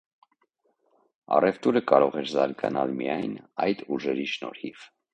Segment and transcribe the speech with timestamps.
[1.37, 4.93] Առևտուրը կարող էր զարգանալ միայն այդ ուժերի շնորհիվ։